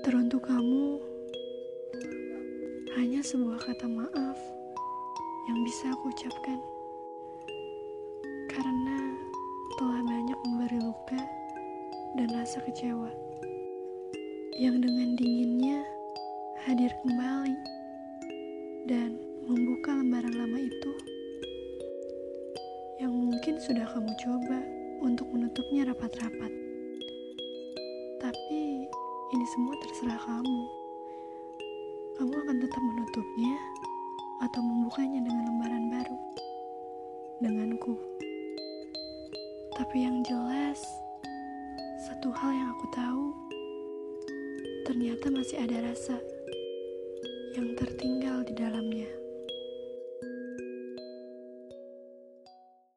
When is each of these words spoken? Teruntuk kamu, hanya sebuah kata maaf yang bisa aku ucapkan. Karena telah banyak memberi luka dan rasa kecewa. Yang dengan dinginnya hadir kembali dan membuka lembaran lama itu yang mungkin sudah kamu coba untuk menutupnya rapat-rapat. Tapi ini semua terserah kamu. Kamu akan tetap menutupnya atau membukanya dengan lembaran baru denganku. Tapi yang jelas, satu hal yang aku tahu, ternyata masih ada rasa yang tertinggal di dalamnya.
Teruntuk 0.00 0.48
kamu, 0.48 0.96
hanya 2.96 3.20
sebuah 3.20 3.60
kata 3.60 3.84
maaf 3.84 4.38
yang 5.44 5.60
bisa 5.60 5.92
aku 5.92 6.08
ucapkan. 6.08 6.56
Karena 8.48 9.12
telah 9.76 10.00
banyak 10.00 10.38
memberi 10.48 10.80
luka 10.80 11.20
dan 12.16 12.32
rasa 12.32 12.64
kecewa. 12.64 13.12
Yang 14.56 14.88
dengan 14.88 15.08
dinginnya 15.20 15.84
hadir 16.64 16.92
kembali 17.04 17.56
dan 18.88 19.20
membuka 19.44 20.00
lembaran 20.00 20.32
lama 20.32 20.58
itu 20.64 20.92
yang 23.04 23.12
mungkin 23.12 23.56
sudah 23.60 23.84
kamu 23.84 24.12
coba 24.16 24.58
untuk 25.04 25.28
menutupnya 25.32 25.88
rapat-rapat. 25.88 26.52
Tapi 28.20 28.84
ini 29.30 29.46
semua 29.46 29.78
terserah 29.78 30.18
kamu. 30.26 30.62
Kamu 32.18 32.34
akan 32.34 32.56
tetap 32.58 32.82
menutupnya 32.82 33.54
atau 34.42 34.58
membukanya 34.58 35.22
dengan 35.22 35.46
lembaran 35.46 35.84
baru 35.86 36.18
denganku. 37.38 37.94
Tapi 39.78 39.96
yang 40.02 40.26
jelas, 40.26 40.82
satu 42.10 42.34
hal 42.34 42.50
yang 42.50 42.68
aku 42.74 42.86
tahu, 42.90 43.26
ternyata 44.90 45.30
masih 45.30 45.62
ada 45.62 45.78
rasa 45.78 46.18
yang 47.54 47.70
tertinggal 47.78 48.42
di 48.42 48.52
dalamnya. 48.58 48.79